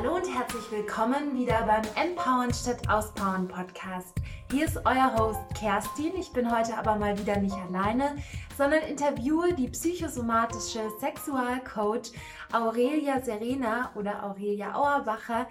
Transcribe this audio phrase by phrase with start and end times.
[0.00, 4.14] Hallo und herzlich willkommen wieder beim Empowern statt Auspowern Podcast.
[4.48, 6.12] Hier ist euer Host Kerstin.
[6.16, 8.14] Ich bin heute aber mal wieder nicht alleine,
[8.56, 12.12] sondern interviewe die psychosomatische Sexualcoach
[12.52, 15.48] Aurelia Serena oder Aurelia Auerbacher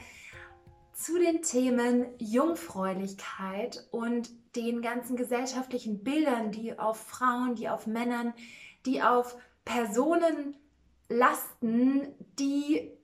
[0.93, 8.33] zu den Themen Jungfräulichkeit und den ganzen gesellschaftlichen Bildern, die auf Frauen, die auf Männern,
[8.85, 9.35] die auf
[9.65, 10.55] Personen
[11.09, 12.96] lasten, die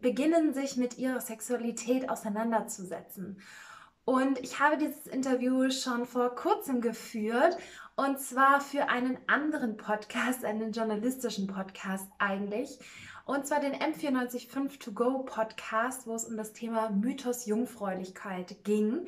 [0.00, 3.40] beginnen, sich mit ihrer Sexualität auseinanderzusetzen.
[4.04, 7.56] Und ich habe dieses Interview schon vor kurzem geführt
[7.96, 12.78] und zwar für einen anderen Podcast, einen journalistischen Podcast eigentlich.
[13.26, 19.06] Und zwar den M945 To Go Podcast, wo es um das Thema Mythos Jungfräulichkeit ging.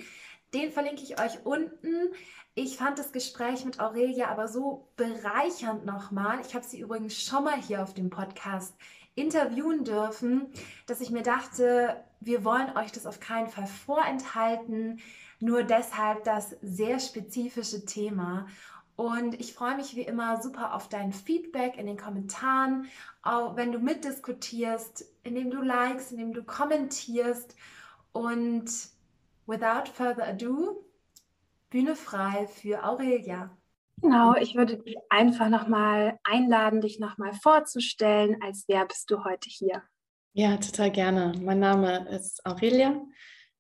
[0.55, 2.13] Den verlinke ich euch unten.
[2.55, 6.41] Ich fand das Gespräch mit Aurelia aber so bereichernd nochmal.
[6.47, 8.77] Ich habe sie übrigens schon mal hier auf dem Podcast
[9.15, 10.53] interviewen dürfen,
[10.87, 15.01] dass ich mir dachte, wir wollen euch das auf keinen Fall vorenthalten,
[15.41, 18.47] nur deshalb das sehr spezifische Thema.
[18.95, 22.87] Und ich freue mich wie immer super auf dein Feedback in den Kommentaren,
[23.23, 27.57] auch wenn du mitdiskutierst, indem du likest, indem du kommentierst.
[28.13, 28.71] Und
[29.47, 30.85] without further ado,
[31.71, 33.51] Bühne frei für Aurelia.
[34.03, 39.49] Genau, ich würde dich einfach nochmal einladen, dich nochmal vorzustellen, als wer bist du heute
[39.49, 39.85] hier?
[40.33, 41.35] Ja, total gerne.
[41.41, 43.01] Mein Name ist Aurelia.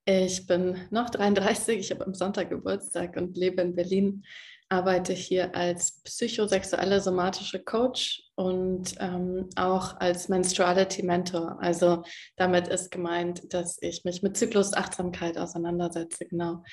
[0.04, 4.24] Ich bin noch 33, ich habe am Sonntag Geburtstag und lebe in Berlin,
[4.68, 11.56] arbeite hier als psychosexuelle somatische Coach und ähm, auch als Menstruality Mentor.
[11.60, 12.02] Also
[12.34, 16.24] damit ist gemeint, dass ich mich mit Zyklusachtsamkeit auseinandersetze.
[16.24, 16.64] Genau.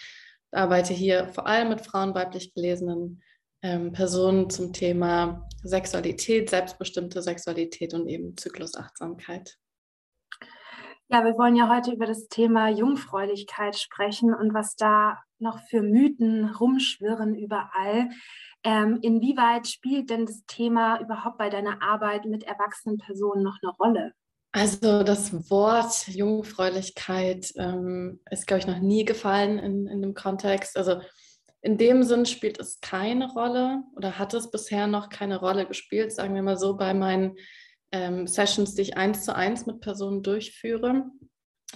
[0.52, 3.22] Arbeite hier vor allem mit Frauen weiblich gelesenen
[3.62, 9.58] ähm, Personen zum Thema Sexualität, selbstbestimmte Sexualität und eben Zyklusachtsamkeit.
[11.12, 15.82] Ja, wir wollen ja heute über das Thema Jungfräulichkeit sprechen und was da noch für
[15.82, 18.10] Mythen rumschwirren überall.
[18.64, 23.72] Ähm, inwieweit spielt denn das Thema überhaupt bei deiner Arbeit mit erwachsenen Personen noch eine
[23.72, 24.14] Rolle?
[24.52, 30.78] Also das Wort Jungfräulichkeit ähm, ist, glaube ich, noch nie gefallen in, in dem Kontext.
[30.78, 31.02] Also
[31.62, 36.14] in dem Sinn spielt es keine Rolle oder hat es bisher noch keine Rolle gespielt,
[36.14, 37.38] sagen wir mal so, bei meinen
[37.92, 41.06] ähm, Sessions, die ich eins zu eins mit Personen durchführe.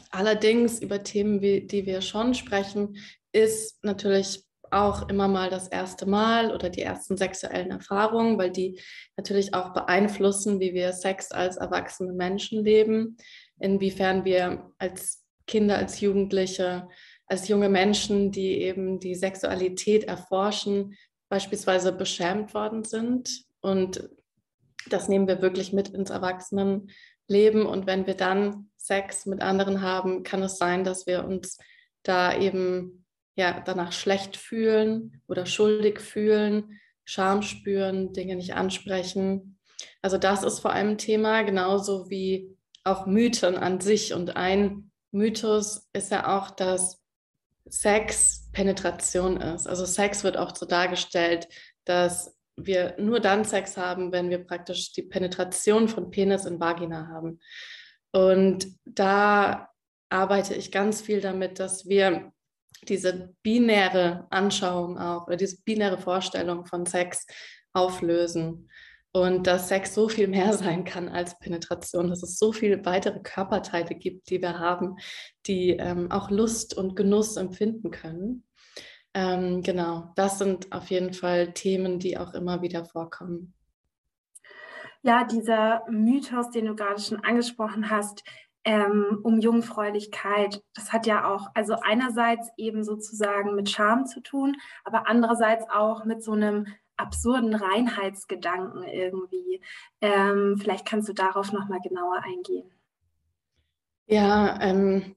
[0.09, 2.97] Allerdings über Themen, wie, die wir schon sprechen,
[3.31, 8.79] ist natürlich auch immer mal das erste Mal oder die ersten sexuellen Erfahrungen, weil die
[9.17, 13.17] natürlich auch beeinflussen, wie wir Sex als erwachsene Menschen leben,
[13.59, 16.87] inwiefern wir als Kinder, als Jugendliche
[17.27, 20.95] als junge Menschen, die eben die Sexualität erforschen,
[21.29, 23.45] beispielsweise beschämt worden sind.
[23.61, 24.09] Und
[24.89, 27.65] das nehmen wir wirklich mit ins Erwachsenenleben.
[27.65, 31.57] Und wenn wir dann Sex mit anderen haben, kann es sein, dass wir uns
[32.03, 39.57] da eben ja danach schlecht fühlen oder schuldig fühlen, Scham spüren, Dinge nicht ansprechen.
[40.01, 44.13] Also das ist vor allem Thema, genauso wie auch Mythen an sich.
[44.13, 47.02] Und ein Mythos ist ja auch, dass
[47.65, 49.67] Sex Penetration ist.
[49.67, 51.47] Also Sex wird auch so dargestellt,
[51.85, 57.07] dass wir nur dann Sex haben, wenn wir praktisch die Penetration von Penis in Vagina
[57.07, 57.39] haben.
[58.11, 59.69] Und da
[60.09, 62.31] arbeite ich ganz viel damit, dass wir
[62.87, 67.25] diese binäre Anschauung auch oder diese binäre Vorstellung von Sex
[67.73, 68.69] auflösen
[69.13, 73.19] und dass Sex so viel mehr sein kann als Penetration, dass es so viele weitere
[73.19, 74.97] Körperteile gibt, die wir haben,
[75.45, 78.43] die ähm, auch Lust und Genuss empfinden können.
[79.13, 83.53] Ähm, genau, das sind auf jeden Fall Themen, die auch immer wieder vorkommen.
[85.03, 88.23] Ja, dieser Mythos, den du gerade schon angesprochen hast,
[88.65, 94.55] ähm, um Jungfräulichkeit, das hat ja auch, also einerseits eben sozusagen mit Scham zu tun,
[94.85, 96.67] aber andererseits auch mit so einem
[96.97, 99.61] absurden Reinheitsgedanken irgendwie.
[100.01, 102.71] Ähm, vielleicht kannst du darauf nochmal genauer eingehen.
[104.05, 105.15] Ja, ähm,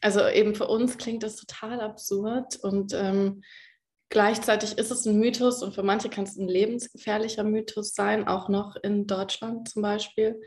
[0.00, 3.42] also eben für uns klingt das total absurd und ähm,
[4.10, 8.48] gleichzeitig ist es ein Mythos und für manche kann es ein lebensgefährlicher Mythos sein, auch
[8.48, 10.40] noch in Deutschland zum Beispiel.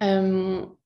[0.00, 0.76] Ähm,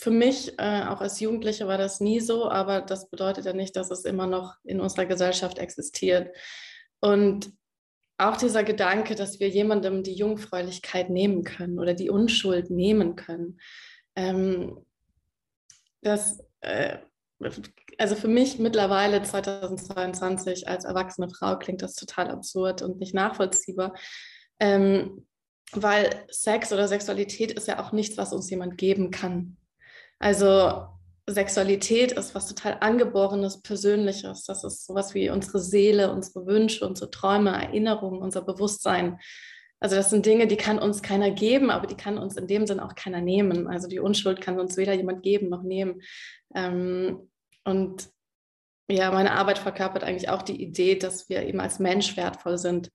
[0.00, 3.76] für mich, äh, auch als Jugendliche, war das nie so, aber das bedeutet ja nicht,
[3.76, 6.34] dass es immer noch in unserer Gesellschaft existiert.
[7.00, 7.52] Und
[8.18, 13.58] auch dieser Gedanke, dass wir jemandem die Jungfräulichkeit nehmen können oder die Unschuld nehmen können,
[14.14, 14.84] ähm,
[16.02, 16.98] das, äh,
[17.98, 23.94] also für mich mittlerweile 2022 als erwachsene Frau klingt das total absurd und nicht nachvollziehbar,
[24.58, 25.26] ähm,
[25.72, 29.56] weil Sex oder Sexualität ist ja auch nichts, was uns jemand geben kann.
[30.18, 30.86] Also
[31.32, 34.44] Sexualität ist was total angeborenes, persönliches.
[34.44, 39.18] Das ist sowas wie unsere Seele, unsere Wünsche, unsere Träume, Erinnerungen, unser Bewusstsein.
[39.80, 42.66] Also das sind Dinge, die kann uns keiner geben, aber die kann uns in dem
[42.66, 43.66] Sinn auch keiner nehmen.
[43.66, 46.02] Also die Unschuld kann uns weder jemand geben noch nehmen.
[46.54, 47.30] Ähm,
[47.64, 48.10] und
[48.90, 52.90] ja, meine Arbeit verkörpert eigentlich auch die Idee, dass wir eben als Mensch wertvoll sind.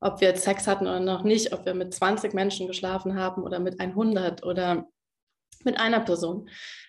[0.00, 3.58] Ob wir Sex hatten oder noch nicht, ob wir mit 20 Menschen geschlafen haben oder
[3.58, 4.86] mit 100 oder
[5.64, 6.48] mit einer Person.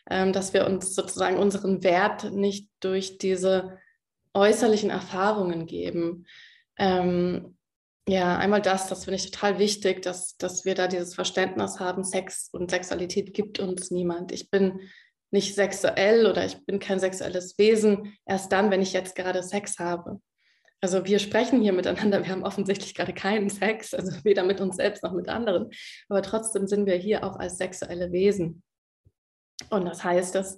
[0.09, 3.77] Ähm, dass wir uns sozusagen unseren Wert nicht durch diese
[4.33, 6.25] äußerlichen Erfahrungen geben.
[6.77, 7.57] Ähm,
[8.07, 12.03] ja, einmal das, das finde ich total wichtig, dass, dass wir da dieses Verständnis haben,
[12.03, 14.31] Sex und Sexualität gibt uns niemand.
[14.31, 14.79] Ich bin
[15.29, 19.77] nicht sexuell oder ich bin kein sexuelles Wesen, erst dann, wenn ich jetzt gerade Sex
[19.77, 20.19] habe.
[20.81, 24.77] Also wir sprechen hier miteinander, wir haben offensichtlich gerade keinen Sex, also weder mit uns
[24.77, 25.69] selbst noch mit anderen,
[26.07, 28.63] aber trotzdem sind wir hier auch als sexuelle Wesen.
[29.69, 30.57] Und das heißt, dass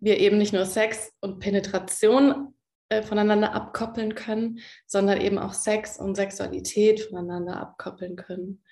[0.00, 2.54] wir eben nicht nur Sex und Penetration
[2.88, 8.64] äh, voneinander abkoppeln können, sondern eben auch Sex und Sexualität voneinander abkoppeln können.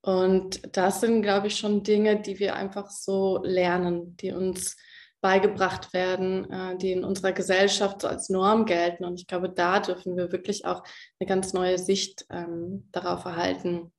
[0.00, 4.76] Und das sind, glaube ich, schon Dinge, die wir einfach so lernen, die uns
[5.22, 9.04] beigebracht werden, äh, die in unserer Gesellschaft so als Norm gelten.
[9.04, 10.82] Und ich glaube, da dürfen wir wirklich auch
[11.18, 13.92] eine ganz neue Sicht ähm, darauf erhalten.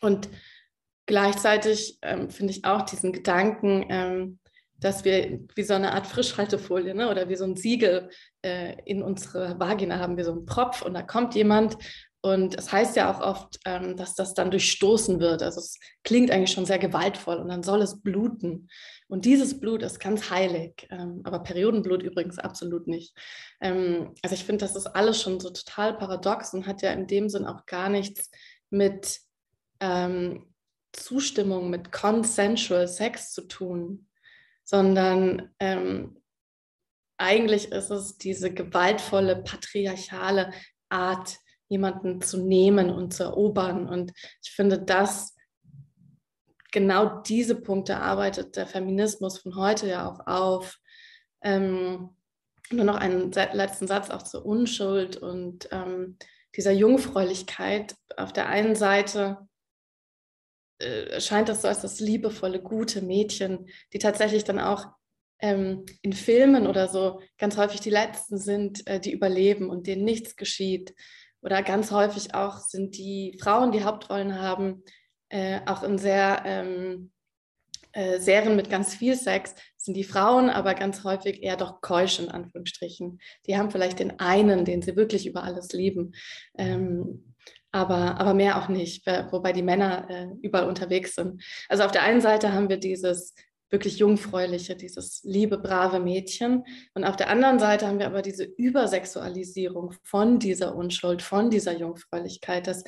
[0.00, 0.28] Und
[1.04, 4.38] gleichzeitig ähm, finde ich auch diesen Gedanken, ähm,
[4.78, 8.10] dass wir wie so eine Art Frischhaltefolie ne, oder wie so ein Siegel
[8.42, 11.76] äh, in unsere Vagina haben, wie so ein Propf und da kommt jemand
[12.26, 15.42] und es heißt ja auch oft, ähm, dass das dann durchstoßen wird.
[15.42, 18.68] Also es klingt eigentlich schon sehr gewaltvoll und dann soll es bluten.
[19.08, 23.16] Und dieses Blut ist ganz heilig, ähm, aber Periodenblut übrigens absolut nicht.
[23.60, 27.06] Ähm, also ich finde, das ist alles schon so total paradox und hat ja in
[27.06, 28.30] dem Sinn auch gar nichts
[28.70, 29.20] mit
[29.80, 30.52] ähm,
[30.92, 34.06] Zustimmung, mit consensual Sex zu tun
[34.66, 36.20] sondern ähm,
[37.16, 40.52] eigentlich ist es diese gewaltvolle, patriarchale
[40.90, 41.38] Art,
[41.68, 43.88] jemanden zu nehmen und zu erobern.
[43.88, 45.34] Und ich finde, dass
[46.72, 50.78] genau diese Punkte arbeitet der Feminismus von heute ja auch auf.
[51.42, 52.10] Ähm,
[52.70, 56.18] nur noch einen letzten Satz auch zur Unschuld und ähm,
[56.56, 57.94] dieser Jungfräulichkeit.
[58.16, 59.46] Auf der einen Seite
[60.78, 64.86] äh, scheint das so als das liebevolle, gute Mädchen, die tatsächlich dann auch
[65.38, 70.04] ähm, in Filmen oder so ganz häufig die Letzten sind, äh, die überleben und denen
[70.04, 70.94] nichts geschieht.
[71.46, 74.82] Oder ganz häufig auch sind die Frauen, die Hauptrollen haben,
[75.28, 77.12] äh, auch in sehr ähm,
[77.92, 82.18] äh, Serien mit ganz viel Sex, sind die Frauen aber ganz häufig eher doch keusch
[82.18, 83.20] in Anführungsstrichen.
[83.46, 86.16] Die haben vielleicht den einen, den sie wirklich über alles lieben.
[86.58, 87.34] Ähm,
[87.70, 91.44] aber, aber mehr auch nicht, wobei die Männer äh, überall unterwegs sind.
[91.68, 93.34] Also auf der einen Seite haben wir dieses
[93.70, 96.64] wirklich jungfräuliche, dieses liebe, brave Mädchen.
[96.94, 101.76] Und auf der anderen Seite haben wir aber diese Übersexualisierung von dieser Unschuld, von dieser
[101.76, 102.84] Jungfräulichkeit, dass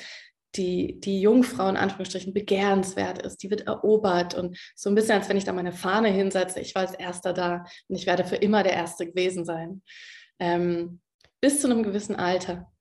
[0.55, 5.29] die, die Jungfrau in Anführungsstrichen begehrenswert ist, die wird erobert und so ein bisschen, als
[5.29, 8.37] wenn ich da meine Fahne hinsetze, ich war als Erster da und ich werde für
[8.37, 9.83] immer der Erste gewesen sein.
[10.39, 11.01] Ähm,
[11.41, 12.73] bis zu einem gewissen Alter.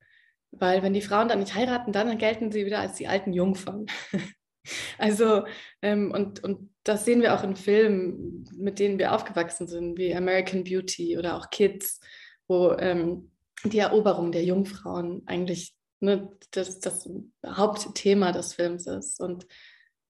[0.50, 3.86] Weil wenn die Frauen dann nicht heiraten, dann gelten sie wieder als die alten Jungfern.
[4.98, 5.44] also,
[5.82, 10.14] ähm, und, und das sehen wir auch in Filmen, mit denen wir aufgewachsen sind, wie
[10.14, 12.00] American Beauty oder auch Kids,
[12.46, 13.30] wo ähm,
[13.64, 17.08] die Eroberung der Jungfrauen eigentlich ne, das, das
[17.46, 19.20] Hauptthema des Films ist.
[19.20, 19.46] Und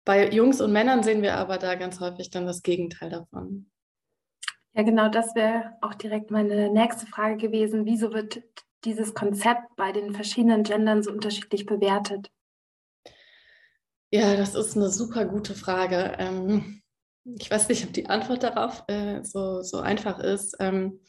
[0.04, 3.70] bei Jungs und Männern sehen wir aber da ganz häufig dann das Gegenteil davon.
[4.74, 7.86] Ja, genau, das wäre auch direkt meine nächste Frage gewesen.
[7.86, 8.42] Wieso wird
[8.84, 12.30] dieses Konzept bei den verschiedenen Gendern so unterschiedlich bewertet?
[14.10, 16.16] Ja, das ist eine super gute Frage.
[16.18, 16.80] Ähm,
[17.24, 20.56] ich weiß nicht, ob die Antwort darauf äh, so, so einfach ist.
[20.60, 21.00] Ähm,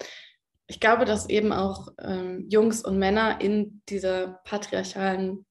[0.67, 5.45] ich glaube, dass eben auch ähm, Jungs und Männer in dieser patriarchalen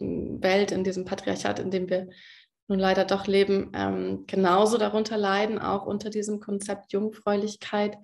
[0.00, 2.08] hm, Welt, in diesem Patriarchat, in dem wir
[2.68, 7.96] nun leider doch leben, ähm, genauso darunter leiden, auch unter diesem Konzept Jungfräulichkeit.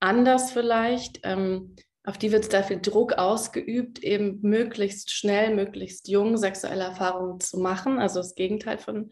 [0.00, 1.20] Anders vielleicht.
[1.24, 1.74] Ähm,
[2.06, 7.58] auf die wird sehr viel Druck ausgeübt, eben möglichst schnell, möglichst jung sexuelle Erfahrungen zu
[7.58, 7.98] machen.
[7.98, 9.10] Also das Gegenteil von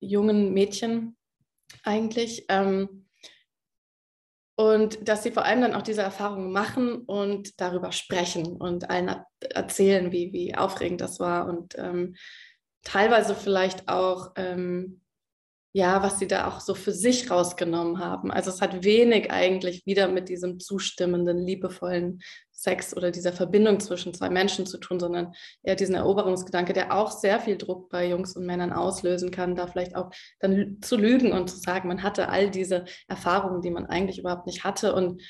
[0.00, 1.16] jungen Mädchen
[1.84, 2.44] eigentlich.
[2.48, 3.06] Ähm,
[4.56, 9.14] und dass sie vor allem dann auch diese Erfahrungen machen und darüber sprechen und allen
[9.40, 12.16] erzählen, wie, wie aufregend das war und ähm,
[12.82, 15.03] teilweise vielleicht auch ähm,
[15.76, 18.30] ja, was sie da auch so für sich rausgenommen haben.
[18.30, 24.14] Also es hat wenig eigentlich wieder mit diesem zustimmenden, liebevollen Sex oder dieser Verbindung zwischen
[24.14, 28.36] zwei Menschen zu tun, sondern eher diesen Eroberungsgedanke, der auch sehr viel Druck bei Jungs
[28.36, 32.28] und Männern auslösen kann, da vielleicht auch dann zu lügen und zu sagen, man hatte
[32.28, 34.94] all diese Erfahrungen, die man eigentlich überhaupt nicht hatte.
[34.94, 35.22] Und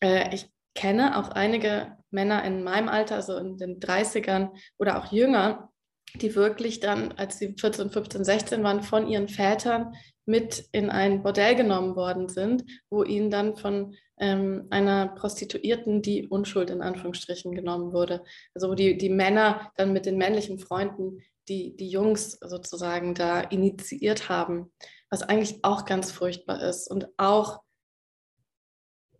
[0.00, 5.12] äh, ich kenne auch einige Männer in meinem Alter, also in den 30ern oder auch
[5.12, 5.71] jünger,
[6.14, 11.22] die wirklich dann, als sie 14, 15, 16 waren, von ihren Vätern mit in ein
[11.22, 17.54] Bordell genommen worden sind, wo ihnen dann von ähm, einer Prostituierten die Unschuld in Anführungsstrichen
[17.54, 18.22] genommen wurde.
[18.54, 23.40] Also wo die, die Männer dann mit den männlichen Freunden die, die Jungs sozusagen da
[23.40, 24.72] initiiert haben,
[25.10, 27.62] was eigentlich auch ganz furchtbar ist und auch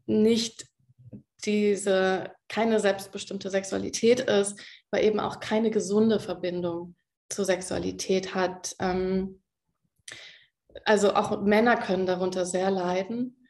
[0.07, 0.67] nicht
[1.45, 4.61] diese keine selbstbestimmte Sexualität ist,
[4.93, 6.95] weil eben auch keine gesunde Verbindung
[7.29, 8.77] zur Sexualität hat.
[8.79, 9.43] Ähm,
[10.85, 13.47] also auch Männer können darunter sehr leiden.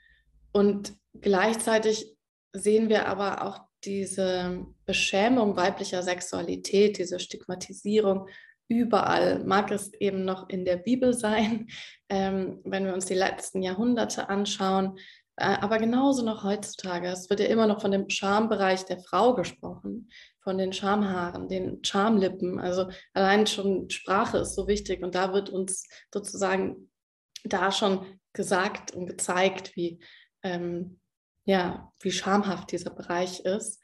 [0.52, 2.16] Und gleichzeitig
[2.52, 8.28] sehen wir aber auch diese Beschämung weiblicher Sexualität, diese Stigmatisierung
[8.68, 9.42] überall.
[9.44, 11.66] Mag es eben noch in der Bibel sein,
[12.08, 14.98] ähm, wenn wir uns die letzten Jahrhunderte anschauen,
[15.36, 17.08] äh, aber genauso noch heutzutage.
[17.08, 20.10] Es wird ja immer noch von dem Schambereich der Frau gesprochen,
[20.42, 22.58] von den Schamhaaren, den Schamlippen.
[22.58, 26.90] Also allein schon Sprache ist so wichtig und da wird uns sozusagen
[27.44, 30.00] da schon gesagt und gezeigt, wie,
[30.42, 31.00] ähm,
[31.44, 33.82] ja, wie schamhaft dieser Bereich ist.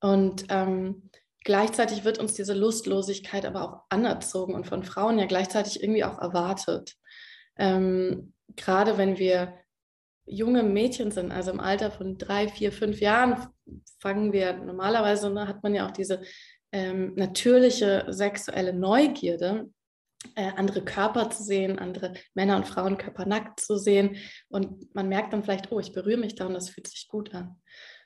[0.00, 1.10] Und ähm,
[1.44, 6.18] gleichzeitig wird uns diese Lustlosigkeit aber auch anerzogen und von Frauen ja gleichzeitig irgendwie auch
[6.18, 6.94] erwartet.
[7.56, 9.54] Ähm, gerade wenn wir
[10.28, 13.48] junge Mädchen sind, also im Alter von drei, vier, fünf Jahren,
[14.00, 16.22] fangen wir normalerweise, ne, hat man ja auch diese
[16.72, 19.70] ähm, natürliche sexuelle Neugierde,
[20.34, 24.16] äh, andere Körper zu sehen, andere Männer- und Frauenkörper nackt zu sehen.
[24.48, 27.34] Und man merkt dann vielleicht, oh, ich berühre mich da und das fühlt sich gut
[27.34, 27.60] an.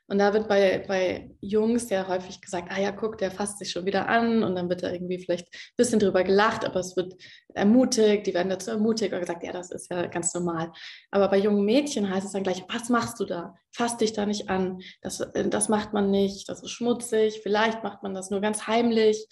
[0.09, 3.71] Und da wird bei, bei Jungs ja häufig gesagt, ah ja, guck, der fasst sich
[3.71, 6.97] schon wieder an und dann wird da irgendwie vielleicht ein bisschen drüber gelacht, aber es
[6.97, 7.15] wird
[7.55, 10.73] ermutigt, die werden dazu ermutigt oder gesagt, ja, das ist ja ganz normal.
[11.11, 13.55] Aber bei jungen Mädchen heißt es dann gleich, was machst du da?
[13.71, 17.83] Fass dich da nicht an, das, äh, das macht man nicht, das ist schmutzig, vielleicht
[17.83, 19.27] macht man das nur ganz heimlich.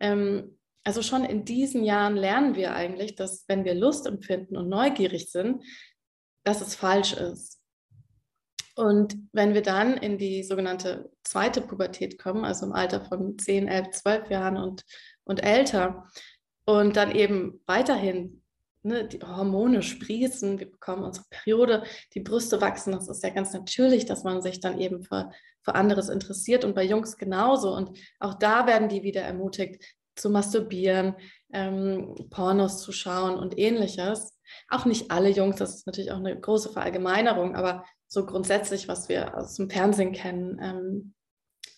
[0.00, 4.68] Ähm, also schon in diesen Jahren lernen wir eigentlich, dass wenn wir Lust empfinden und
[4.68, 5.64] neugierig sind,
[6.44, 7.60] dass es falsch ist.
[8.76, 13.68] Und wenn wir dann in die sogenannte zweite Pubertät kommen, also im Alter von 10,
[13.68, 14.84] 11, 12 Jahren und,
[15.24, 16.08] und älter,
[16.66, 18.42] und dann eben weiterhin
[18.82, 23.52] ne, die Hormone sprießen, wir bekommen unsere Periode, die Brüste wachsen, das ist ja ganz
[23.52, 25.30] natürlich, dass man sich dann eben für,
[25.62, 27.74] für anderes interessiert und bei Jungs genauso.
[27.74, 29.82] Und auch da werden die wieder ermutigt
[30.16, 31.14] zu masturbieren,
[31.52, 34.38] ähm, Pornos zu schauen und ähnliches.
[34.68, 39.08] Auch nicht alle Jungs, das ist natürlich auch eine große Verallgemeinerung, aber so grundsätzlich, was
[39.08, 41.14] wir aus dem Fernsehen kennen, ähm,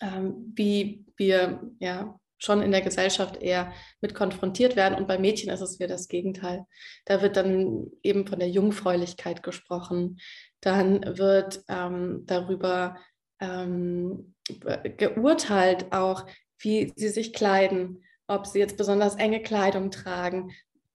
[0.00, 4.94] ähm, wie wir ja schon in der Gesellschaft eher mit konfrontiert werden.
[4.96, 6.66] Und bei Mädchen ist es wieder das Gegenteil.
[7.06, 10.18] Da wird dann eben von der Jungfräulichkeit gesprochen.
[10.60, 12.96] Dann wird ähm, darüber
[13.40, 14.34] ähm,
[14.98, 16.26] geurteilt, auch
[16.58, 20.50] wie sie sich kleiden, ob sie jetzt besonders enge Kleidung tragen,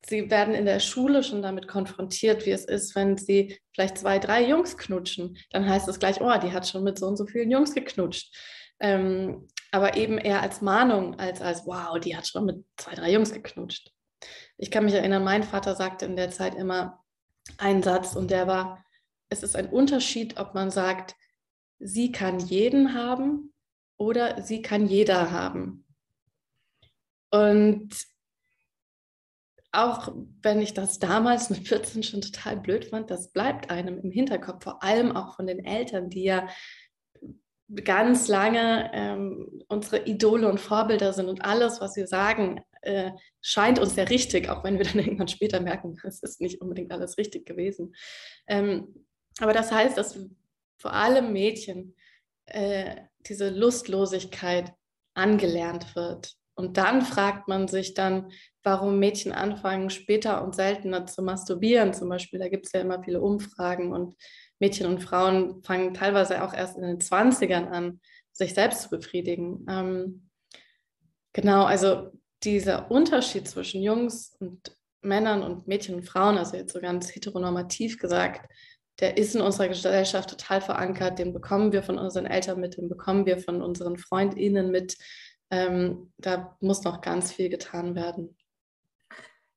[0.05, 4.19] sie werden in der Schule schon damit konfrontiert, wie es ist, wenn sie vielleicht zwei,
[4.19, 5.37] drei Jungs knutschen.
[5.51, 8.35] Dann heißt es gleich, oh, die hat schon mit so und so vielen Jungs geknutscht.
[8.79, 13.11] Ähm, aber eben eher als Mahnung, als als, wow, die hat schon mit zwei, drei
[13.11, 13.91] Jungs geknutscht.
[14.57, 17.03] Ich kann mich erinnern, mein Vater sagte in der Zeit immer
[17.57, 18.83] einen Satz und der war,
[19.29, 21.15] es ist ein Unterschied, ob man sagt,
[21.79, 23.53] sie kann jeden haben
[23.97, 25.85] oder sie kann jeder haben.
[27.31, 27.89] Und
[29.71, 34.11] auch wenn ich das damals mit 14 schon total blöd fand, das bleibt einem im
[34.11, 36.47] Hinterkopf, vor allem auch von den Eltern, die ja
[37.85, 43.11] ganz lange ähm, unsere Idole und Vorbilder sind und alles, was sie sagen, äh,
[43.41, 46.91] scheint uns sehr richtig, auch wenn wir dann irgendwann später merken, es ist nicht unbedingt
[46.91, 47.95] alles richtig gewesen.
[48.47, 49.05] Ähm,
[49.39, 50.19] aber das heißt, dass
[50.77, 51.95] vor allem Mädchen
[52.45, 52.95] äh,
[53.27, 54.73] diese Lustlosigkeit
[55.13, 56.33] angelernt wird.
[56.55, 58.31] Und dann fragt man sich dann,
[58.63, 61.93] warum Mädchen anfangen, später und seltener zu masturbieren.
[61.93, 64.15] Zum Beispiel, da gibt es ja immer viele Umfragen und
[64.59, 67.99] Mädchen und Frauen fangen teilweise auch erst in den 20ern an,
[68.31, 69.65] sich selbst zu befriedigen.
[69.67, 70.29] Ähm,
[71.33, 72.11] genau, also
[72.43, 77.97] dieser Unterschied zwischen Jungs und Männern und Mädchen und Frauen, also jetzt so ganz heteronormativ
[77.97, 78.47] gesagt,
[78.99, 81.17] der ist in unserer Gesellschaft total verankert.
[81.17, 84.95] Den bekommen wir von unseren Eltern mit, den bekommen wir von unseren FreundInnen mit.
[85.49, 88.37] Ähm, da muss noch ganz viel getan werden.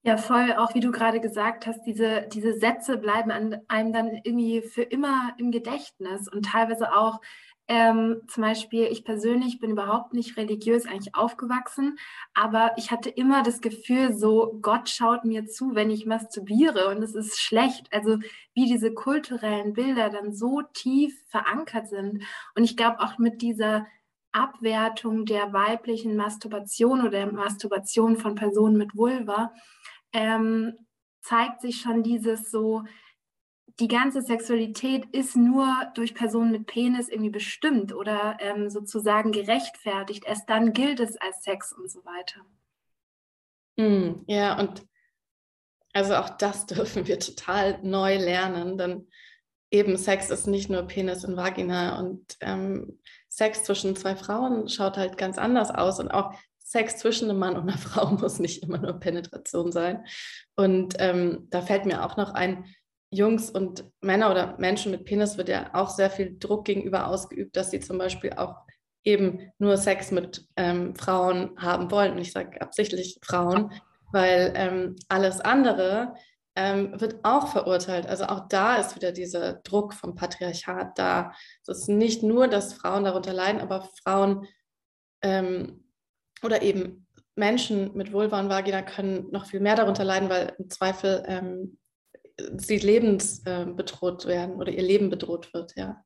[0.06, 4.20] Ja, voll, auch wie du gerade gesagt hast, diese, diese Sätze bleiben an einem dann
[4.22, 7.22] irgendwie für immer im Gedächtnis und teilweise auch
[7.68, 11.96] ähm, zum Beispiel, ich persönlich bin überhaupt nicht religiös eigentlich aufgewachsen,
[12.34, 17.02] aber ich hatte immer das Gefühl, so Gott schaut mir zu, wenn ich masturbiere und
[17.02, 17.88] es ist schlecht.
[17.90, 18.18] Also
[18.52, 22.22] wie diese kulturellen Bilder dann so tief verankert sind.
[22.54, 23.86] Und ich glaube auch mit dieser
[24.32, 29.52] Abwertung der weiblichen Masturbation oder der Masturbation von Personen mit Vulva
[30.14, 30.72] ähm,
[31.20, 32.84] zeigt sich schon dieses so,
[33.80, 40.24] die ganze Sexualität ist nur durch Personen mit Penis irgendwie bestimmt oder ähm, sozusagen gerechtfertigt.
[40.26, 42.40] Erst dann gilt es als Sex und so weiter.
[43.76, 44.86] Mm, ja, und
[45.92, 49.08] also auch das dürfen wir total neu lernen, denn
[49.70, 54.96] eben Sex ist nicht nur Penis und Vagina und ähm, Sex zwischen zwei Frauen schaut
[54.96, 56.32] halt ganz anders aus und auch
[56.64, 60.04] Sex zwischen einem Mann und einer Frau muss nicht immer nur Penetration sein.
[60.56, 62.64] Und ähm, da fällt mir auch noch ein,
[63.14, 67.56] Jungs und Männer oder Menschen mit Penis wird ja auch sehr viel Druck gegenüber ausgeübt,
[67.56, 68.56] dass sie zum Beispiel auch
[69.04, 72.12] eben nur Sex mit ähm, Frauen haben wollen.
[72.12, 73.72] Und ich sage absichtlich Frauen,
[74.12, 76.14] weil ähm, alles andere
[76.56, 78.06] ähm, wird auch verurteilt.
[78.06, 81.32] Also auch da ist wieder dieser Druck vom Patriarchat da.
[81.62, 84.46] Es ist nicht nur, dass Frauen darunter leiden, aber Frauen
[85.22, 85.83] ähm,
[86.44, 90.70] oder eben Menschen mit Vulva und Vagina können noch viel mehr darunter leiden, weil im
[90.70, 91.78] Zweifel ähm,
[92.56, 96.04] sie lebensbedroht werden oder ihr Leben bedroht wird, ja.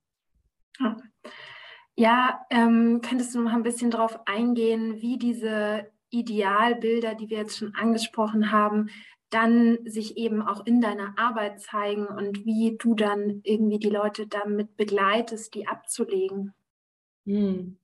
[1.97, 7.59] Ja, ähm, könntest du noch ein bisschen darauf eingehen, wie diese Idealbilder, die wir jetzt
[7.59, 8.88] schon angesprochen haben,
[9.30, 14.26] dann sich eben auch in deiner Arbeit zeigen und wie du dann irgendwie die Leute
[14.26, 16.54] damit begleitest, die abzulegen?
[17.26, 17.78] Hm.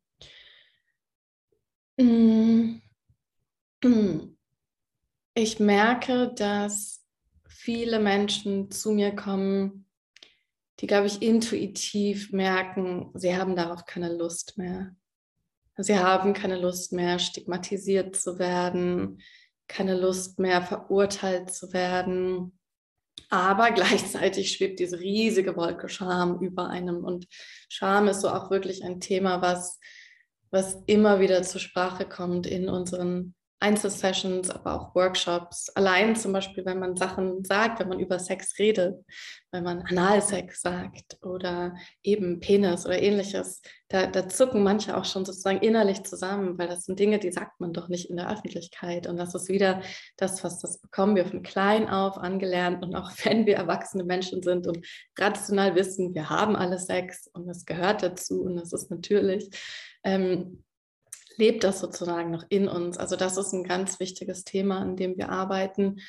[1.98, 2.82] Hm.
[3.82, 4.36] hm.
[5.34, 7.04] Ich merke, dass
[7.48, 9.86] viele Menschen zu mir kommen,
[10.80, 14.94] die, glaube ich, intuitiv merken, sie haben darauf keine Lust mehr.
[15.76, 19.20] Sie haben keine Lust mehr, stigmatisiert zu werden,
[19.66, 22.58] keine Lust mehr, verurteilt zu werden.
[23.30, 27.04] Aber gleichzeitig schwebt diese riesige Wolke Scham über einem.
[27.04, 27.26] Und
[27.68, 29.80] Scham ist so auch wirklich ein Thema, was,
[30.54, 35.70] was immer wieder zur Sprache kommt in unseren Einzelsessions, aber auch Workshops.
[35.70, 39.02] Allein zum Beispiel, wenn man Sachen sagt, wenn man über Sex redet,
[39.52, 45.24] wenn man Analsex sagt oder eben Penis oder ähnliches, da, da, zucken manche auch schon
[45.24, 49.06] sozusagen innerlich zusammen, weil das sind Dinge, die sagt man doch nicht in der Öffentlichkeit.
[49.06, 49.80] Und das ist wieder
[50.18, 52.84] das, was das bekommen wir von klein auf angelernt.
[52.84, 54.86] Und auch wenn wir erwachsene Menschen sind und
[55.18, 59.48] rational wissen, wir haben alle Sex und es gehört dazu und das ist natürlich.
[60.04, 60.62] Ähm,
[61.36, 62.98] lebt das sozusagen noch in uns.
[62.98, 66.00] Also das ist ein ganz wichtiges Thema, an dem wir arbeiten,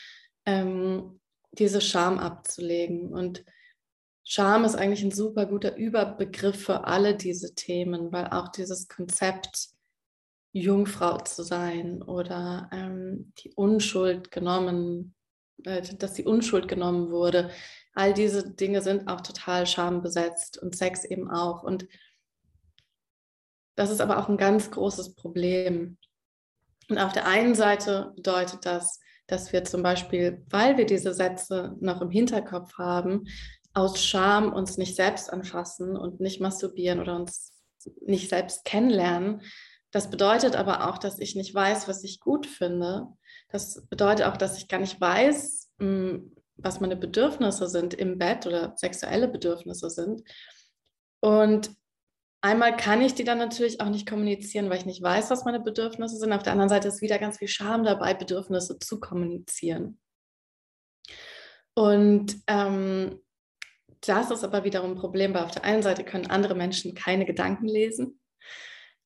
[0.45, 1.19] ähm,
[1.51, 3.13] diese Scham abzulegen.
[3.13, 3.43] Und
[4.23, 9.69] Scham ist eigentlich ein super guter Überbegriff für alle diese Themen, weil auch dieses Konzept,
[10.51, 15.13] Jungfrau zu sein oder ähm, die Unschuld genommen,
[15.65, 17.51] äh, dass die Unschuld genommen wurde,
[17.93, 21.63] all diese Dinge sind auch total schambesetzt und Sex eben auch.
[21.63, 21.87] Und
[23.75, 25.97] das ist aber auch ein ganz großes Problem.
[26.89, 31.75] Und auf der einen Seite bedeutet das, dass wir zum Beispiel, weil wir diese Sätze
[31.79, 33.25] noch im Hinterkopf haben,
[33.73, 37.51] aus Scham uns nicht selbst anfassen und nicht masturbieren oder uns
[38.01, 39.41] nicht selbst kennenlernen.
[39.91, 43.07] Das bedeutet aber auch, dass ich nicht weiß, was ich gut finde.
[43.49, 48.45] Das bedeutet auch, dass ich gar nicht weiß, hm, was meine Bedürfnisse sind im Bett
[48.45, 50.23] oder sexuelle Bedürfnisse sind.
[51.19, 51.71] Und
[52.45, 55.59] einmal kann ich die dann natürlich auch nicht kommunizieren, weil ich nicht weiß, was meine
[55.59, 56.31] Bedürfnisse sind.
[56.31, 59.99] Auf der anderen Seite ist wieder ganz viel Scham dabei, Bedürfnisse zu kommunizieren.
[61.73, 63.19] Und ähm,
[64.01, 67.25] das ist aber wiederum ein Problem, weil auf der einen Seite können andere Menschen keine
[67.25, 68.19] Gedanken lesen.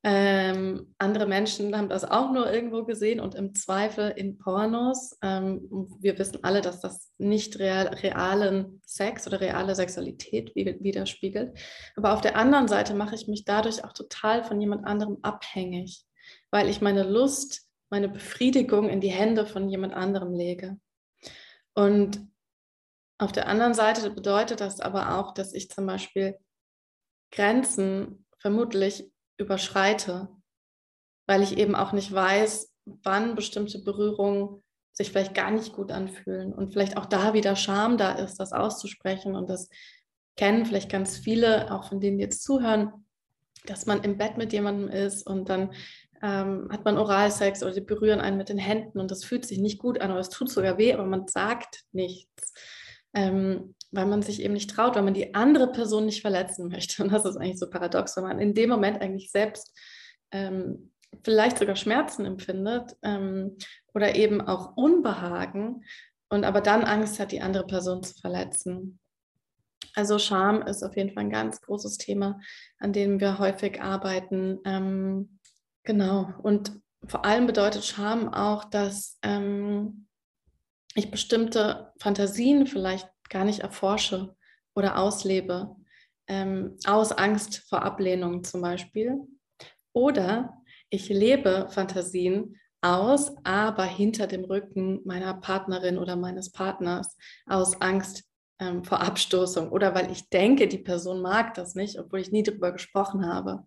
[0.01, 5.17] Ähm, andere Menschen haben das auch nur irgendwo gesehen und im Zweifel in Pornos.
[5.21, 5.67] Ähm,
[5.99, 11.59] wir wissen alle, dass das nicht real, realen Sex oder reale Sexualität widerspiegelt.
[11.97, 16.05] Aber auf der anderen Seite mache ich mich dadurch auch total von jemand anderem abhängig,
[16.49, 20.79] weil ich meine Lust, meine Befriedigung in die Hände von jemand anderem lege.
[21.73, 22.25] Und
[23.17, 26.37] auf der anderen Seite bedeutet das aber auch, dass ich zum Beispiel
[27.31, 30.29] Grenzen vermutlich überschreite,
[31.25, 36.53] weil ich eben auch nicht weiß, wann bestimmte Berührungen sich vielleicht gar nicht gut anfühlen
[36.53, 39.35] und vielleicht auch da wieder Scham da ist, das auszusprechen.
[39.35, 39.69] Und das
[40.35, 43.05] kennen vielleicht ganz viele, auch von denen jetzt zuhören,
[43.65, 45.73] dass man im Bett mit jemandem ist und dann
[46.21, 49.59] ähm, hat man Oralsex oder die berühren einen mit den Händen und das fühlt sich
[49.59, 52.53] nicht gut an oder es tut sogar weh, aber man sagt nichts,
[53.13, 57.03] ähm, weil man sich eben nicht traut, weil man die andere Person nicht verletzen möchte.
[57.03, 59.75] Und das ist eigentlich so paradox, weil man in dem Moment eigentlich selbst
[60.31, 60.91] ähm,
[61.23, 63.57] vielleicht sogar Schmerzen empfindet ähm,
[63.93, 65.83] oder eben auch Unbehagen
[66.29, 68.99] und aber dann Angst hat, die andere Person zu verletzen.
[69.95, 72.39] Also Scham ist auf jeden Fall ein ganz großes Thema,
[72.77, 74.59] an dem wir häufig arbeiten.
[74.65, 75.39] Ähm,
[75.83, 76.31] genau.
[76.43, 80.07] Und vor allem bedeutet Scham auch, dass ähm,
[80.93, 84.35] ich bestimmte Fantasien vielleicht gar nicht erforsche
[84.75, 85.75] oder auslebe,
[86.27, 89.17] ähm, aus Angst vor Ablehnung zum Beispiel.
[89.93, 90.53] Oder
[90.89, 98.23] ich lebe Fantasien aus, aber hinter dem Rücken meiner Partnerin oder meines Partners aus Angst
[98.59, 102.43] ähm, vor Abstoßung oder weil ich denke, die Person mag das nicht, obwohl ich nie
[102.43, 103.65] darüber gesprochen habe.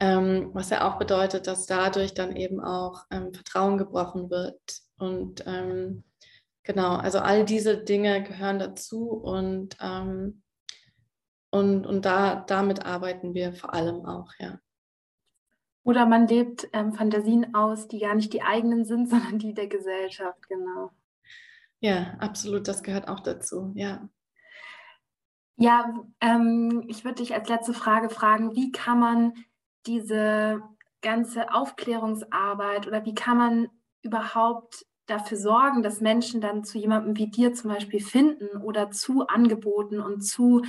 [0.00, 4.60] Ähm, was ja auch bedeutet, dass dadurch dann eben auch ähm, Vertrauen gebrochen wird.
[4.96, 6.04] Und ähm,
[6.68, 10.42] genau, also all diese Dinge gehören dazu und, ähm,
[11.50, 14.60] und, und da, damit arbeiten wir vor allem auch, ja.
[15.82, 19.66] Oder man lebt ähm, Fantasien aus, die gar nicht die eigenen sind, sondern die der
[19.66, 20.90] Gesellschaft, genau.
[21.80, 24.08] Ja, absolut, das gehört auch dazu, ja.
[25.56, 29.32] Ja, ähm, ich würde dich als letzte Frage fragen, wie kann man
[29.86, 30.62] diese
[31.00, 33.68] ganze Aufklärungsarbeit oder wie kann man
[34.02, 39.26] überhaupt dafür sorgen, dass Menschen dann zu jemandem wie dir zum Beispiel finden oder zu
[39.26, 40.62] Angeboten und zu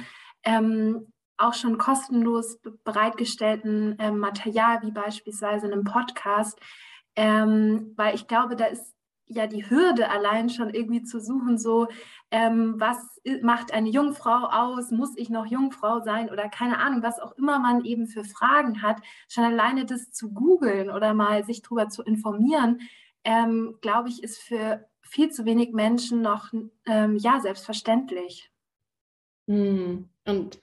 [0.43, 6.59] ähm, auch schon kostenlos bereitgestellten äh, Material, wie beispielsweise einem Podcast,
[7.15, 8.93] ähm, weil ich glaube, da ist
[9.29, 11.87] ja die Hürde allein schon irgendwie zu suchen, so
[12.31, 12.97] ähm, was
[13.41, 16.29] macht eine Jungfrau aus, muss ich noch Jungfrau sein?
[16.31, 18.97] Oder keine Ahnung, was auch immer man eben für Fragen hat,
[19.27, 22.81] schon alleine das zu googeln oder mal sich darüber zu informieren,
[23.23, 26.53] ähm, glaube ich, ist für viel zu wenig Menschen noch
[26.85, 28.51] ähm, ja selbstverständlich.
[29.47, 30.09] Hm.
[30.25, 30.59] Und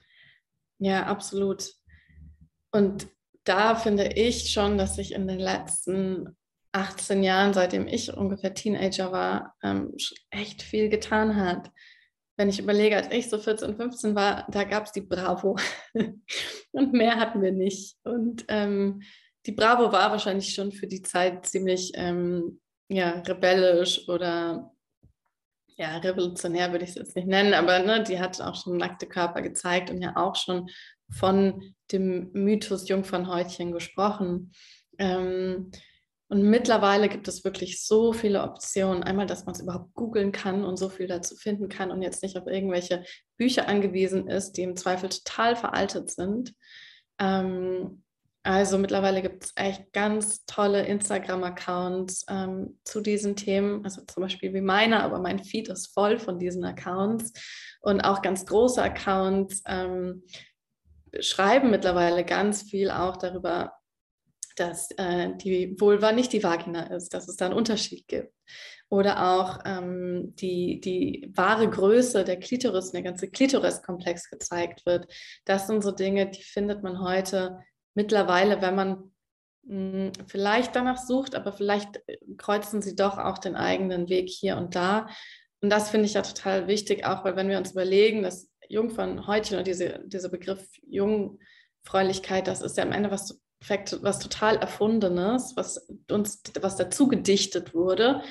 [0.79, 1.73] ja, absolut.
[2.71, 3.07] Und
[3.43, 6.37] da finde ich schon, dass sich in den letzten
[6.71, 9.93] 18 Jahren, seitdem ich ungefähr Teenager war, ähm,
[10.29, 11.71] echt viel getan hat.
[12.37, 15.57] Wenn ich überlege, als ich so 14, 15 war, da gab es die Bravo.
[16.71, 17.97] und mehr hatten wir nicht.
[18.03, 19.01] Und ähm,
[19.47, 24.71] die Bravo war wahrscheinlich schon für die Zeit ziemlich ähm, ja, rebellisch oder
[25.77, 29.07] ja, revolutionär würde ich es jetzt nicht nennen, aber ne, die hat auch schon nackte
[29.07, 30.69] Körper gezeigt und ja auch schon
[31.09, 34.51] von dem Mythos Jungfernhäutchen gesprochen.
[34.97, 35.71] Ähm,
[36.29, 39.03] und mittlerweile gibt es wirklich so viele Optionen.
[39.03, 42.21] Einmal, dass man es überhaupt googeln kann und so viel dazu finden kann und jetzt
[42.21, 43.05] nicht auf irgendwelche
[43.37, 46.53] Bücher angewiesen ist, die im Zweifel total veraltet sind.
[47.17, 48.03] Ähm,
[48.43, 54.53] also mittlerweile gibt es echt ganz tolle Instagram-Accounts ähm, zu diesen Themen, also zum Beispiel
[54.53, 57.33] wie meiner, aber mein Feed ist voll von diesen Accounts
[57.81, 60.23] und auch ganz große Accounts ähm,
[61.19, 63.73] schreiben mittlerweile ganz viel auch darüber,
[64.55, 68.33] dass äh, die Vulva nicht die Vagina ist, dass es da einen Unterschied gibt.
[68.89, 75.11] Oder auch ähm, die, die wahre Größe der Klitoris, der ganze Klitoriskomplex gezeigt wird.
[75.43, 77.59] Das sind so Dinge, die findet man heute
[77.97, 79.11] mittlerweile, wenn man
[79.63, 84.29] mh, hm, vielleicht danach sucht, aber vielleicht äh, kreuzen sie doch auch den eigenen Weg
[84.29, 85.07] hier und da.
[85.61, 89.57] Und das finde ich ja total wichtig, auch weil wenn wir uns überlegen, dass Jungfernhäutchen
[89.57, 93.41] und diese, dieser Begriff Jungfräulichkeit, das ist ja am Ende was,
[94.01, 98.21] was total Erfundenes, was uns, was dazu gedichtet wurde.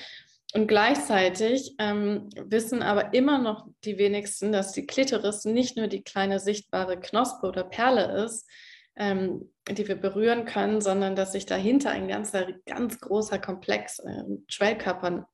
[0.55, 6.05] Und gleichzeitig ähm, wissen aber immer noch die wenigsten, dass die Klitoris nicht nur die
[6.05, 8.49] kleine sichtbare Knospe oder Perle ist,
[8.97, 14.25] ähm, die wir berühren können, sondern dass sich dahinter ein ganzer, ganz großer Komplex äh,
[14.49, 15.27] Schwellkörpern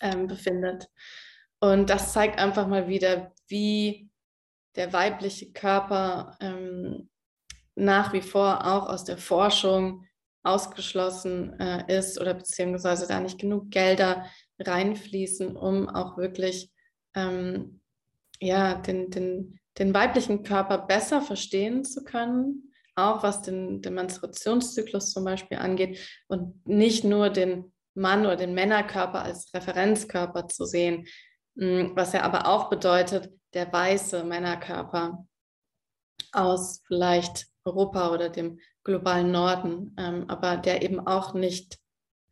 [0.00, 0.88] ähm, befindet.
[1.60, 4.10] Und das zeigt einfach mal wieder, wie
[4.76, 7.08] der weibliche Körper ähm,
[7.74, 10.06] nach wie vor auch aus der Forschung
[10.42, 14.26] ausgeschlossen äh, ist oder beziehungsweise da nicht genug Gelder
[14.58, 16.70] reinfließen, um auch wirklich
[17.14, 17.80] ähm,
[18.40, 25.10] ja, den, den, den weiblichen Körper besser verstehen zu können auch was den, den Menstruationszyklus
[25.10, 31.06] zum Beispiel angeht und nicht nur den Mann oder den Männerkörper als Referenzkörper zu sehen,
[31.54, 35.26] mm, was ja aber auch bedeutet, der weiße Männerkörper
[36.32, 41.78] aus vielleicht Europa oder dem globalen Norden, ähm, aber der eben auch nicht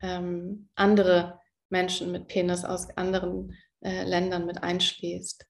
[0.03, 5.47] ähm, andere Menschen mit Penis aus anderen äh, Ländern mit einschließt.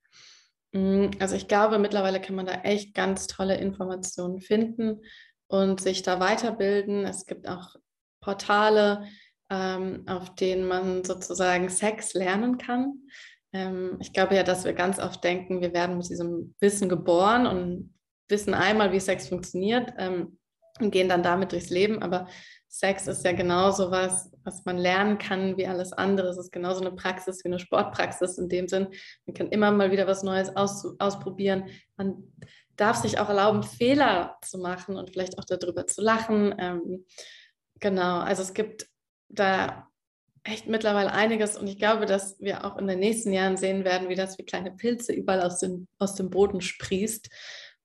[0.72, 5.02] Mm, also ich glaube, mittlerweile kann man da echt ganz tolle Informationen finden
[5.48, 7.04] und sich da weiterbilden.
[7.04, 7.76] Es gibt auch
[8.20, 9.06] Portale,
[9.50, 13.09] ähm, auf denen man sozusagen Sex lernen kann.
[13.52, 17.46] Ähm, ich glaube ja, dass wir ganz oft denken, wir werden mit diesem Wissen geboren
[17.46, 17.94] und
[18.28, 20.38] wissen einmal, wie Sex funktioniert ähm,
[20.78, 22.00] und gehen dann damit durchs Leben.
[22.00, 22.28] Aber
[22.72, 26.28] Sex ist ja genauso was, was man lernen kann wie alles andere.
[26.28, 28.87] Es ist genauso eine Praxis wie eine Sportpraxis in dem Sinn.
[29.26, 31.64] Man kann immer mal wieder was Neues aus, ausprobieren.
[31.96, 32.33] Man
[32.76, 36.54] darf sich auch erlauben, Fehler zu machen und vielleicht auch darüber zu lachen.
[36.61, 37.06] Ähm,
[37.80, 38.87] genau, also es gibt
[39.28, 39.88] da
[40.44, 44.09] echt mittlerweile einiges und ich glaube, dass wir auch in den nächsten Jahren sehen werden,
[44.09, 47.28] wie das wie kleine Pilze überall aus, den, aus dem Boden sprießt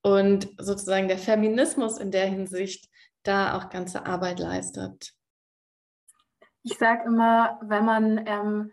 [0.04, 2.88] und sozusagen der Feminismus in der Hinsicht
[3.28, 5.14] da auch ganze Arbeit leistet.
[6.64, 8.72] Ich sage immer, wenn man ähm,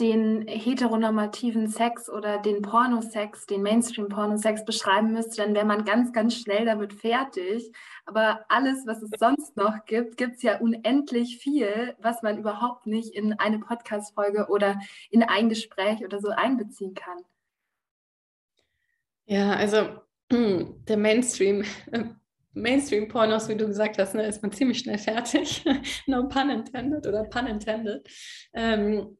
[0.00, 6.34] den heteronormativen Sex oder den Pornosex, den Mainstream-Pornosex beschreiben müsste, dann wäre man ganz, ganz
[6.34, 7.72] schnell damit fertig.
[8.04, 12.86] Aber alles, was es sonst noch gibt, gibt es ja unendlich viel, was man überhaupt
[12.86, 14.78] nicht in eine Podcast-Folge oder
[15.10, 17.18] in ein Gespräch oder so einbeziehen kann.
[19.24, 19.88] Ja, also
[20.30, 21.64] der Mainstream,
[22.56, 25.64] Mainstream-Pornos, wie du gesagt hast, ne, ist man ziemlich schnell fertig.
[26.06, 28.08] no pun intended oder pun intended.
[28.54, 29.16] Ähm,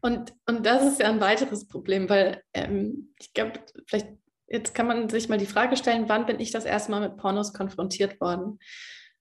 [0.00, 4.08] und, und das ist ja ein weiteres Problem, weil ähm, ich glaube, vielleicht
[4.48, 7.16] jetzt kann man sich mal die Frage stellen, wann bin ich das erste Mal mit
[7.16, 8.58] Pornos konfrontiert worden?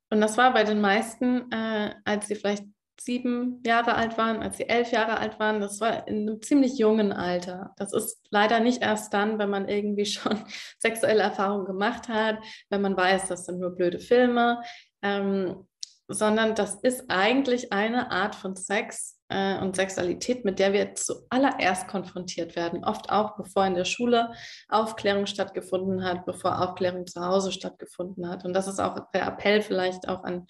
[0.10, 2.65] Und das war bei den meisten, äh, als sie vielleicht
[2.99, 5.62] sieben Jahre alt waren, als sie elf Jahre alt waren.
[5.62, 7.73] Das war in einem ziemlich jungen Alter.
[7.77, 10.43] Das ist leider nicht erst dann, wenn man irgendwie schon
[10.79, 12.38] sexuelle Erfahrungen gemacht hat,
[12.69, 14.62] wenn man weiß, das sind nur blöde Filme,
[15.01, 15.67] ähm,
[16.08, 21.88] sondern das ist eigentlich eine Art von Sex, äh, und Sexualität, mit der wir zuallererst
[21.88, 22.84] konfrontiert werden.
[22.84, 24.31] Oft auch, bevor in der Schule
[24.69, 28.45] Aufklärung stattgefunden hat, bevor Aufklärung zu Hause stattgefunden hat.
[28.45, 30.45] Und das ist auch der Appell vielleicht auch an,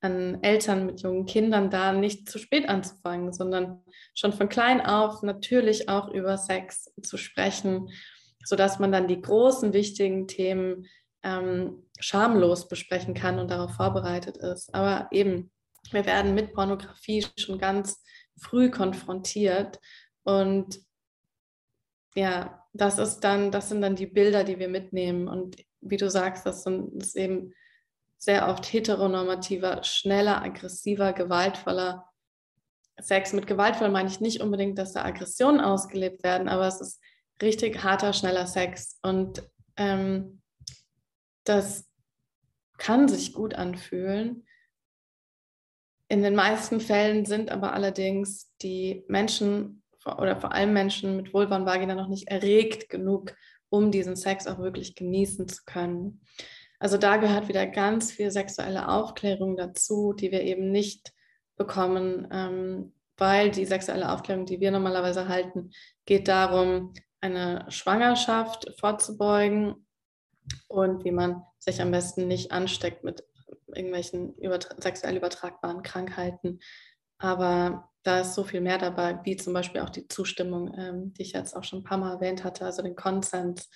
[0.00, 3.82] an Eltern mit jungen Kindern, da nicht zu spät anzufangen, sondern
[4.14, 7.88] schon von klein auf natürlich auch über Sex zu sprechen,
[8.44, 10.86] sodass man dann die großen, wichtigen Themen
[11.22, 14.72] ähm, schamlos besprechen kann und darauf vorbereitet ist.
[14.72, 15.50] Aber eben,
[15.90, 18.02] wir werden mit Pornografie schon ganz
[18.40, 19.80] früh konfrontiert.
[20.22, 20.78] Und
[22.14, 25.26] ja, das ist dann, das sind dann die Bilder, die wir mitnehmen.
[25.26, 27.52] Und wie du sagst, das sind das ist eben
[28.18, 32.04] sehr oft heteronormativer, schneller, aggressiver, gewaltvoller
[33.00, 33.32] Sex.
[33.32, 37.00] Mit gewaltvoll meine ich nicht unbedingt, dass da Aggressionen ausgelebt werden, aber es ist
[37.40, 38.98] richtig harter, schneller Sex.
[39.02, 40.42] Und ähm,
[41.44, 41.86] das
[42.76, 44.46] kann sich gut anfühlen.
[46.08, 51.56] In den meisten Fällen sind aber allerdings die Menschen oder vor allem Menschen mit Vulva
[51.56, 53.34] und Vagina noch nicht erregt genug,
[53.68, 56.22] um diesen Sex auch wirklich genießen zu können.
[56.78, 61.12] Also da gehört wieder ganz viel sexuelle Aufklärung dazu, die wir eben nicht
[61.56, 65.70] bekommen, ähm, weil die sexuelle Aufklärung, die wir normalerweise halten,
[66.06, 69.86] geht darum, eine Schwangerschaft vorzubeugen
[70.68, 73.24] und wie man sich am besten nicht ansteckt mit
[73.74, 76.60] irgendwelchen übertra sexuell übertragbaren Krankheiten.
[77.18, 81.22] Aber da ist so viel mehr dabei, wie zum Beispiel auch die Zustimmung, ähm, die
[81.22, 83.68] ich jetzt auch schon ein paar Mal erwähnt hatte, also den Konsens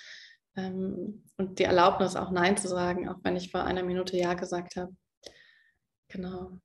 [0.57, 4.35] ähm, und die Erlaubnis, auch Nein zu sagen, auch wenn ich vor einer Minute Ja
[4.35, 4.95] gesagt habe.
[6.09, 6.59] Genau.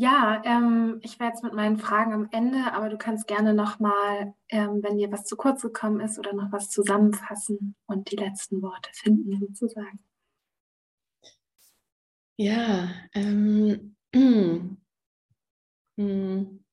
[0.00, 4.32] Ja, ähm, ich wäre jetzt mit meinen Fragen am Ende, aber du kannst gerne nochmal,
[4.48, 8.62] ähm, wenn dir was zu kurz gekommen ist oder noch was zusammenfassen und die letzten
[8.62, 9.98] Worte finden sozusagen.
[12.36, 13.96] Ja, ähm,
[15.96, 16.64] hm.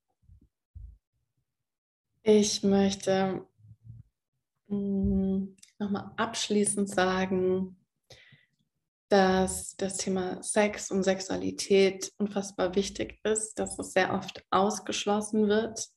[2.22, 3.48] ich möchte
[4.68, 5.56] hm,
[5.86, 7.78] nochmal abschließend sagen,
[9.10, 15.88] dass das Thema Sex und Sexualität unfassbar wichtig ist, dass es sehr oft ausgeschlossen wird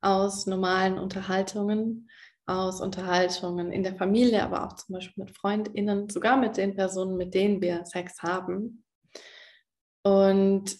[0.00, 2.08] aus normalen Unterhaltungen,
[2.46, 7.16] aus Unterhaltungen in der Familie, aber auch zum Beispiel mit Freundinnen, sogar mit den Personen,
[7.16, 8.84] mit denen wir Sex haben.
[10.02, 10.78] Und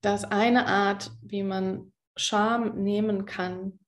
[0.00, 3.79] das eine Art, wie man Scham nehmen kann,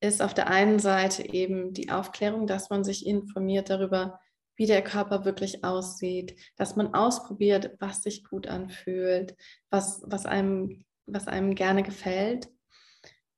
[0.00, 4.20] ist auf der einen Seite eben die Aufklärung, dass man sich informiert darüber,
[4.56, 9.36] wie der Körper wirklich aussieht, dass man ausprobiert, was sich gut anfühlt,
[9.70, 12.48] was, was, einem, was einem gerne gefällt.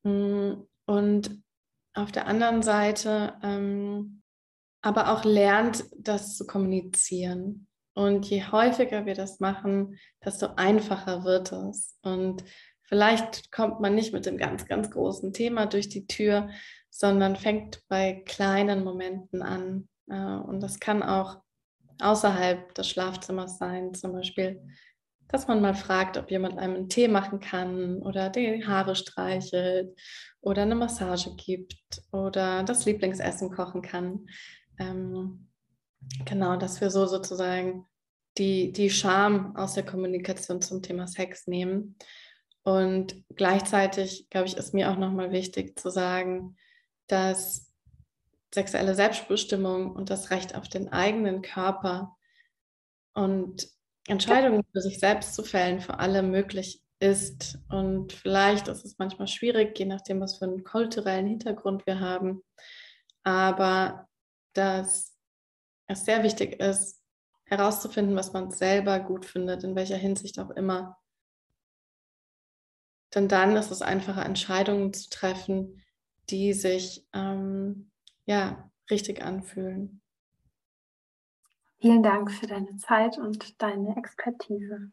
[0.03, 1.43] Und
[1.93, 4.19] auf der anderen Seite ähm,
[4.81, 7.67] aber auch lernt, das zu kommunizieren.
[7.93, 11.97] Und je häufiger wir das machen, desto einfacher wird es.
[12.01, 12.43] Und
[12.89, 16.49] vielleicht kommt man nicht mit dem ganz, ganz großen Thema durch die Tür,
[16.89, 19.87] sondern fängt bei kleinen Momenten an.
[20.09, 21.37] Äh, und das kann auch
[22.01, 24.61] außerhalb des Schlafzimmers sein, zum Beispiel
[25.29, 29.95] dass man mal fragt, ob jemand einem einen Tee machen kann oder die Haare streichelt
[30.41, 34.25] oder eine Massage gibt oder das Lieblingsessen kochen kann.
[34.79, 35.47] Ähm,
[36.25, 37.85] genau, dass wir so sozusagen
[38.37, 41.95] die, die Scham aus der Kommunikation zum Thema Sex nehmen.
[42.63, 46.57] Und gleichzeitig, glaube ich, ist mir auch nochmal wichtig zu sagen,
[47.07, 47.71] dass
[48.53, 52.15] sexuelle Selbstbestimmung und das Recht auf den eigenen Körper
[53.13, 53.67] und
[54.07, 57.59] Entscheidungen für sich selbst zu fällen für alle möglich ist.
[57.69, 62.43] Und vielleicht ist es manchmal schwierig, je nachdem, was für einen kulturellen Hintergrund wir haben.
[63.23, 64.07] Aber
[64.53, 65.15] dass
[65.87, 67.01] es sehr wichtig ist,
[67.45, 70.97] herauszufinden, was man selber gut findet, in welcher Hinsicht auch immer.
[73.15, 75.81] Denn dann ist es einfacher, Entscheidungen zu treffen,
[76.29, 77.89] die sich ähm,
[78.25, 80.01] ja, richtig anfühlen.
[81.79, 84.91] Vielen Dank für deine Zeit und deine Expertise.